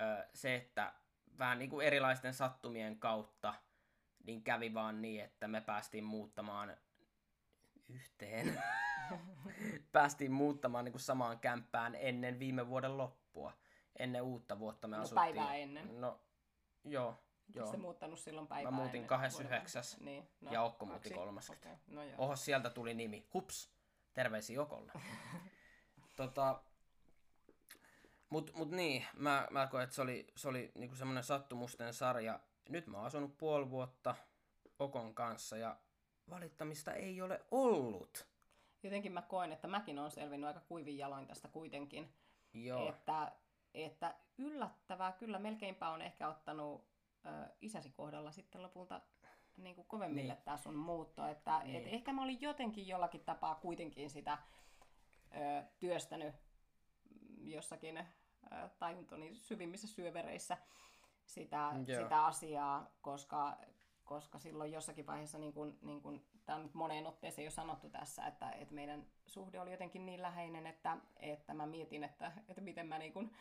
[0.00, 0.92] Ö, se, että
[1.38, 3.54] vähän niin kuin erilaisten sattumien kautta
[4.24, 6.76] niin kävi vaan niin, että me päästiin muuttamaan
[7.88, 8.62] yhteen.
[9.92, 13.52] päästiin muuttamaan niin kuin samaan kämppään ennen viime vuoden loppua.
[13.98, 15.34] Ennen uutta vuotta me no, asuttiin.
[15.34, 16.00] päivää ennen.
[16.00, 16.20] No,
[16.84, 17.18] joo.
[17.54, 17.70] Joo.
[17.70, 19.82] Se muuttanut silloin päivää Mä muutin 29.
[20.00, 21.52] Niin, no, ja Okko muutti 30.
[21.52, 21.76] Okay.
[21.86, 23.26] No Oho, sieltä tuli nimi.
[23.34, 23.70] Hups.
[24.14, 24.92] Terveisiä Okolle.
[26.16, 26.62] tota,
[28.30, 32.40] mut, mut niin, mä, mä koen, että se oli, se oli niinku semmoinen sattumusten sarja.
[32.68, 34.14] Nyt mä oon asunut puoli vuotta
[34.78, 35.76] Okon kanssa ja
[36.30, 38.26] valittamista ei ole ollut.
[38.82, 42.12] Jotenkin mä koen, että mäkin on selvinnyt aika kuivin jaloin tästä kuitenkin.
[42.54, 42.88] Joo.
[42.88, 43.32] Että,
[43.74, 46.88] että yllättävää, kyllä melkeinpä on ehkä ottanut
[47.26, 49.00] ö, isäsi kohdalla sitten lopulta
[49.56, 50.42] niin kuin kovemmille niin.
[50.44, 51.26] tämä sun muutto.
[51.26, 51.76] Että, niin.
[51.76, 54.38] et ehkä mä olin jotenkin jollakin tapaa kuitenkin sitä
[55.36, 56.34] ö, työstänyt
[57.40, 60.56] jossakin ö, tajuntoni syvimmissä syövereissä
[61.26, 63.58] sitä, sitä asiaa, koska,
[64.08, 67.90] koska silloin jossakin vaiheessa, niin kuin, niin kuin, tämä on nyt moneen otteeseen jo sanottu
[67.90, 72.60] tässä, että, että meidän suhde oli jotenkin niin läheinen, että, että mä mietin, että, että
[72.60, 73.36] miten mä niin kuin,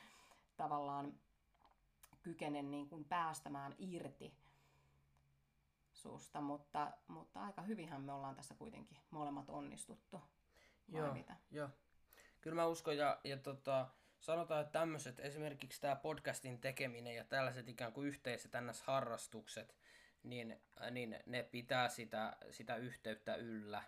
[0.58, 1.14] tavallaan
[2.22, 4.34] kykenen niin kuin päästämään irti
[5.94, 10.22] susta, mutta, mutta aika hyvinhän me ollaan tässä kuitenkin molemmat onnistuttu.
[10.88, 11.36] Joo, mitä?
[11.52, 11.70] joo.
[12.42, 13.88] Kyllä mä uskon ja, ja tota,
[14.20, 19.76] sanotaan, että tämmöiset, esimerkiksi tämä podcastin tekeminen ja tällaiset ikään kuin yhteiset NS-harrastukset,
[20.24, 23.84] niin, niin ne pitää sitä, sitä yhteyttä yllä.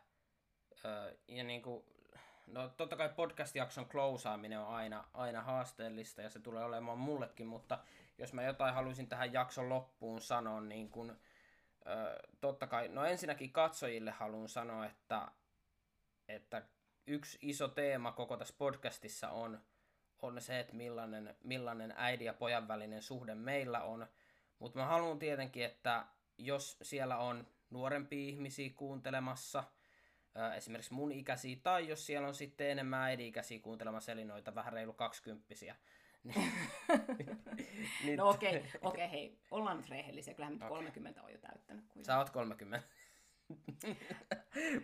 [0.85, 1.85] Öö, ja niin kuin,
[2.47, 7.79] no totta kai podcast-jakson klousaaminen on aina, aina haasteellista ja se tulee olemaan mullekin, mutta
[8.17, 11.19] jos mä jotain haluaisin tähän jakson loppuun sanoa, niin kun,
[11.87, 15.31] ö, totta kai, no ensinnäkin katsojille haluan sanoa, että,
[16.27, 16.63] että
[17.07, 19.61] yksi iso teema koko tässä podcastissa on,
[20.21, 24.07] on se, että millainen, millainen äidin ja pojan välinen suhde meillä on.
[24.59, 26.05] Mutta mä haluan tietenkin, että
[26.39, 29.63] jos siellä on nuorempia ihmisiä kuuntelemassa,
[30.55, 34.93] esimerkiksi mun ikäisiä, tai jos siellä on sitten enemmän äidin-ikäisiä kuuntelemassa, eli noita vähän reilu
[34.93, 35.75] kaksikymppisiä,
[38.03, 40.77] niin, no okei, okay, okei, okay, hei, ollaan nyt rehellisiä, kyllähän nyt okay.
[40.77, 41.83] 30 on jo täyttänyt.
[41.83, 42.05] Kuitenkin.
[42.05, 42.87] Sä oot 30.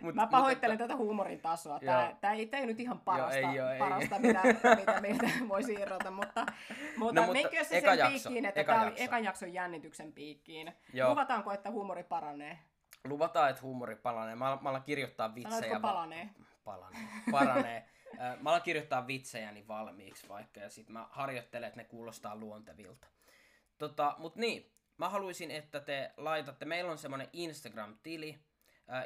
[0.00, 1.80] Mut, Mä pahoittelen mutta, tätä huumorin tasoa.
[1.80, 4.20] Tämä, tämä, ei, tämä ei nyt ihan parasta, joo, ei, joo, parasta ei.
[4.20, 4.42] mitä,
[4.80, 6.46] mitä meiltä voisi irrota, mutta,
[6.96, 8.94] mutta, no, mutta se sen jakso, piikkiin, että eka tämä jakso.
[8.94, 10.72] oli ekan jakson jännityksen piikkiin.
[10.92, 11.10] Joo.
[11.10, 12.58] Luvataanko, että huumori paranee?
[13.04, 14.34] Luvataan, että huumori paranee.
[14.34, 15.60] Mä, mä alan kirjoittaa vitsejä.
[15.60, 16.30] Sanoitko palanee?
[16.64, 17.00] Palanee.
[17.30, 17.88] Paranee.
[18.40, 23.06] Mä alan kirjoittaa vitsejäni valmiiksi vaikka, ja sitten mä harjoittelen, että ne kuulostaa luontevilta.
[23.78, 28.38] Tota, mut niin, mä haluaisin, että te laitatte, meillä on semmonen Instagram-tili,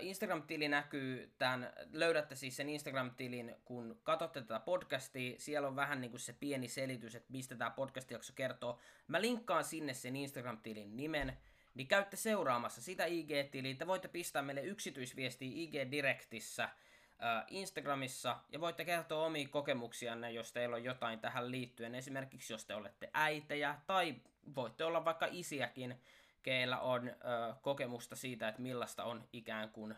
[0.01, 6.11] Instagram-tili näkyy tämän, löydätte siis sen Instagram-tilin, kun katsotte tätä podcastia, siellä on vähän niin
[6.11, 8.79] kuin se pieni selitys, että mistä tämä podcast-jakso kertoo.
[9.09, 11.39] Mä linkkaan sinne sen Instagram-tilin nimen,
[11.75, 16.69] niin käytte seuraamassa sitä IG-tiliä, te voitte pistää meille yksityisviestiä IG-direktissä,
[17.49, 21.95] Instagramissa ja voitte kertoa omia kokemuksianne, jos teillä on jotain tähän liittyen.
[21.95, 24.15] Esimerkiksi jos te olette äitejä tai
[24.55, 26.01] voitte olla vaikka isiäkin,
[26.43, 27.15] keillä on ö,
[27.63, 29.95] kokemusta siitä, että millaista on ikään kuin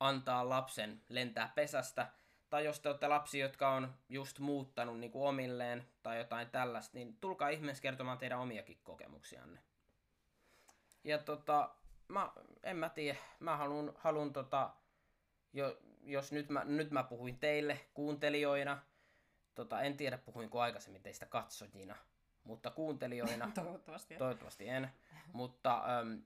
[0.00, 2.08] antaa lapsen lentää pesästä.
[2.50, 6.98] Tai jos te olette lapsi, jotka on just muuttanut niin kuin omilleen tai jotain tällaista,
[6.98, 9.60] niin tulkaa ihmeessä kertomaan teidän omiakin kokemuksianne.
[11.04, 11.70] Ja tota,
[12.08, 12.30] mä,
[12.62, 14.70] en mä tiedä, mä haluan, haluan tota,
[15.52, 18.78] jo, jos nyt mä, nyt mä puhuin teille kuuntelijoina,
[19.54, 21.96] tota, en tiedä puhuinko aikaisemmin teistä katsojina,
[22.44, 23.50] mutta kuuntelijoina.
[23.54, 24.16] toivottavasti.
[24.18, 24.90] Toivottavasti en.
[25.32, 26.22] Mutta äm,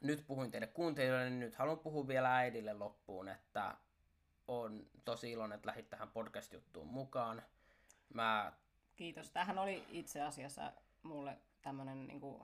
[0.00, 3.76] nyt puhuin teille kuuntelijoille, niin nyt haluan puhua vielä äidille loppuun, että
[4.48, 7.42] on tosi iloinen, että lähdit tähän podcast-juttuun mukaan.
[8.14, 8.52] Mä...
[8.96, 9.30] Kiitos.
[9.30, 12.42] Tähän oli itse asiassa mulle tämmöinen niin kuin,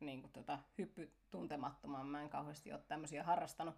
[0.00, 2.06] niin kuin tota, hyppy tuntemattomaan.
[2.06, 3.74] Mä en kauheasti ole tämmöisiä harrastanut.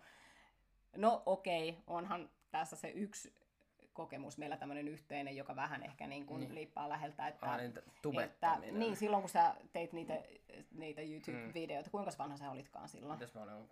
[0.97, 3.39] No okei, okay, onhan tässä se yksi
[4.01, 6.55] kokemus meillä tämmöinen yhteinen, joka vähän ehkä niin kuin niin.
[6.55, 7.29] liippaa läheltä.
[7.29, 10.15] Että, niin, että, niin, silloin kun sä teit niitä,
[10.71, 11.91] niitä YouTube-videoita, mm.
[11.91, 13.19] kuinka vanha sä olitkaan silloin?
[13.19, 13.69] Mitäs mä olin,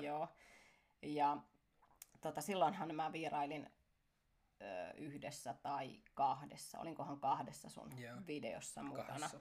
[0.00, 0.04] 3-14?
[0.04, 0.28] Joo.
[1.02, 1.36] Ja
[2.20, 3.70] tota, silloinhan mä vierailin
[4.62, 8.16] ö, yhdessä tai kahdessa, olinkohan kahdessa sun Joo.
[8.26, 9.06] videossa mukana.
[9.06, 9.40] Kahdessa.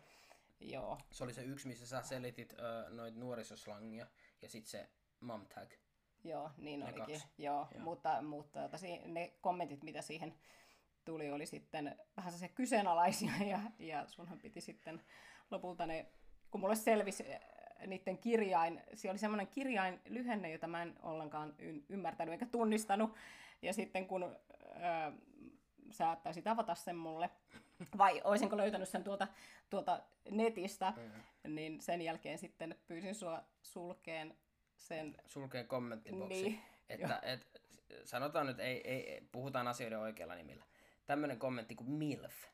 [0.60, 0.98] Joo.
[1.12, 4.08] Se oli se yksi, missä sä selitit ö, noit nuorisoslangia
[4.42, 4.90] ja sitten se
[5.20, 5.72] mom tag.
[6.26, 7.20] Joo, niin ne olikin.
[7.20, 7.28] Kaksi.
[7.38, 7.84] Joo, Joo.
[7.84, 10.34] mutta, mutta tota, ne kommentit, mitä siihen
[11.06, 15.02] tuli, oli sitten vähän se kyseenalaisia ja, ja sunhan piti sitten
[15.52, 16.06] lopulta ne,
[16.52, 17.26] kun mulle selvisi
[17.88, 21.56] niiden kirjain, siellä oli semmoinen kirjain lyhenne, jota mä en ollenkaan
[21.90, 23.14] ymmärtänyt eikä tunnistanut.
[23.62, 25.12] Ja sitten kun öö,
[25.92, 27.30] sä taisit avata sen mulle,
[27.98, 29.28] vai olisinko löytänyt sen tuolta,
[29.70, 31.56] tuolta netistä, mm.
[31.56, 34.38] niin sen jälkeen sitten pyysin sua sulkeen
[34.76, 35.16] sen...
[35.26, 36.44] Sulkeen kommenttiboksi.
[36.44, 37.62] Niin, että, et,
[38.04, 40.66] sanotaan nyt, ei, ei, puhutaan asioiden oikealla nimillä.
[41.06, 42.46] Tämmöinen kommentti kuin MILF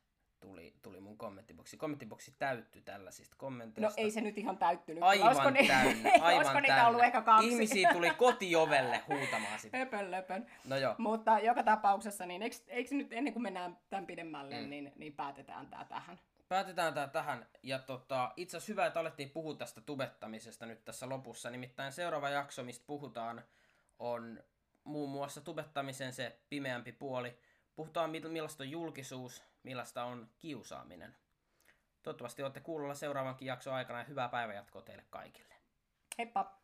[0.41, 1.77] tuli, tuli mun kommenttiboksi.
[1.77, 4.01] Kommenttiboksi täyttyi tällaisista kommenteista.
[4.01, 5.03] No ei se nyt ihan täyttynyt.
[5.03, 6.09] Aivan olisiko ni- täynnä.
[6.13, 6.61] Aivan olisiko täynnä.
[6.61, 7.47] niitä ollut ehkä kaksi?
[7.47, 9.77] Ihmisiä tuli kotiovelle huutamaan sitä.
[9.77, 10.45] Höpön löpön.
[10.65, 10.95] No joo.
[10.97, 14.69] Mutta joka tapauksessa, niin eikö, eikö nyt ennen kuin mennään tämän pidemmälle, mm.
[14.69, 16.19] niin, niin päätetään tämä tähän?
[16.51, 17.47] Päätetään tämä tähän.
[17.63, 21.49] Ja tota, itse asiassa hyvä, että alettiin puhua tästä tubettamisesta nyt tässä lopussa.
[21.49, 23.43] Nimittäin seuraava jakso, mistä puhutaan,
[23.99, 24.43] on
[24.83, 27.39] muun muassa tubettamisen se pimeämpi puoli.
[27.75, 31.15] Puhutaan millaista on julkisuus, millaista on kiusaaminen.
[32.03, 35.55] Toivottavasti olette kuulolla seuraavankin jakson aikana ja hyvää päivänjatkoa teille kaikille.
[36.17, 36.60] Heippa!